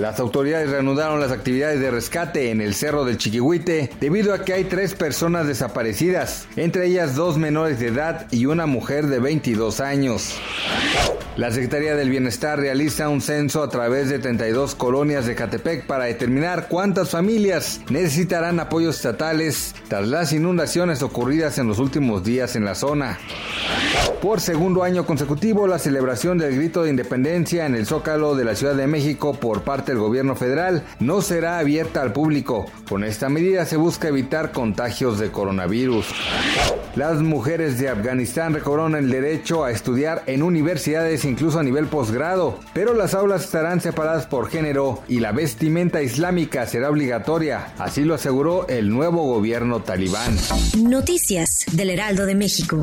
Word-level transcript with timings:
Las 0.00 0.18
autoridades 0.18 0.70
reanudaron 0.70 1.20
las 1.20 1.30
actividades 1.30 1.78
de 1.78 1.90
rescate 1.90 2.50
en 2.50 2.62
el 2.62 2.74
Cerro 2.74 3.04
del 3.04 3.18
Chiquihuite 3.18 3.90
debido 4.00 4.32
a 4.32 4.46
que 4.46 4.54
hay 4.54 4.64
tres 4.64 4.94
personas 4.94 5.46
desaparecidas, 5.46 6.48
entre 6.56 6.86
ellas 6.86 7.16
dos 7.16 7.36
menores 7.36 7.78
de 7.80 7.88
edad 7.88 8.26
y 8.30 8.46
una 8.46 8.64
mujer 8.64 9.08
de 9.08 9.18
22 9.18 9.80
años. 9.80 10.38
La 11.36 11.50
Secretaría 11.50 11.96
del 11.96 12.08
Bienestar 12.08 12.58
realiza 12.58 13.10
un 13.10 13.20
censo 13.20 13.62
a 13.62 13.68
través 13.68 14.08
de 14.08 14.18
32 14.18 14.74
colonias 14.74 15.26
de 15.26 15.34
Catepec 15.34 15.86
para 15.86 16.06
determinar 16.06 16.68
cuántas 16.68 17.10
familias 17.10 17.82
necesitarán 17.90 18.58
apoyos 18.58 18.96
estatales 18.96 19.74
tras 19.88 20.08
las 20.08 20.32
inundaciones 20.32 21.02
ocurridas 21.02 21.58
en 21.58 21.68
los 21.68 21.78
últimos 21.78 22.24
días 22.24 22.56
en 22.56 22.64
la 22.64 22.74
zona. 22.74 23.18
Por 24.20 24.40
segundo 24.40 24.82
año 24.82 25.06
consecutivo, 25.06 25.66
la 25.66 25.78
celebración 25.78 26.36
del 26.36 26.56
grito 26.56 26.82
de 26.82 26.90
independencia 26.90 27.64
en 27.64 27.74
el 27.74 27.86
Zócalo 27.86 28.34
de 28.34 28.44
la 28.44 28.54
Ciudad 28.54 28.74
de 28.74 28.86
México 28.86 29.32
por 29.32 29.62
parte 29.62 29.89
del 29.90 29.98
gobierno 29.98 30.34
federal 30.36 30.84
no 30.98 31.20
será 31.20 31.58
abierta 31.58 32.00
al 32.02 32.12
público. 32.12 32.66
Con 32.88 33.04
esta 33.04 33.28
medida 33.28 33.66
se 33.66 33.76
busca 33.76 34.08
evitar 34.08 34.52
contagios 34.52 35.18
de 35.18 35.30
coronavirus. 35.30 36.06
Las 36.96 37.20
mujeres 37.20 37.78
de 37.78 37.88
Afganistán 37.88 38.54
recobraron 38.54 38.96
el 38.96 39.10
derecho 39.10 39.64
a 39.64 39.70
estudiar 39.70 40.22
en 40.26 40.42
universidades 40.42 41.24
incluso 41.24 41.58
a 41.58 41.62
nivel 41.62 41.86
posgrado, 41.86 42.58
pero 42.72 42.94
las 42.94 43.14
aulas 43.14 43.44
estarán 43.44 43.80
separadas 43.80 44.26
por 44.26 44.48
género 44.48 45.02
y 45.06 45.20
la 45.20 45.32
vestimenta 45.32 46.02
islámica 46.02 46.66
será 46.66 46.90
obligatoria, 46.90 47.72
así 47.78 48.04
lo 48.04 48.14
aseguró 48.14 48.66
el 48.68 48.90
nuevo 48.90 49.24
gobierno 49.24 49.82
talibán. 49.82 50.36
Noticias 50.78 51.66
del 51.72 51.90
Heraldo 51.90 52.26
de 52.26 52.34
México. 52.34 52.82